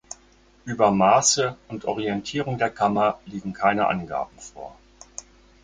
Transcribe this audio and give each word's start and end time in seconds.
Über 0.65 0.89
Maße 0.89 1.55
und 1.67 1.85
Orientierung 1.85 2.57
der 2.57 2.71
Kammer 2.71 3.19
liegen 3.27 3.53
keine 3.53 3.85
Angaben 3.87 4.35
vor. 4.39 4.75